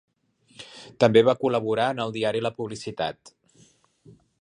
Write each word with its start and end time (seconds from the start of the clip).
També 1.03 1.23
va 1.27 1.35
col·laborar 1.45 1.87
en 1.97 2.03
el 2.07 2.17
diari 2.17 2.43
La 2.47 2.55
Publicitat. 2.63 3.35